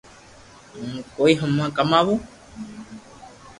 ھون 0.75 0.89
ڪوئي 1.15 1.33
ڪماوُ 1.77 2.13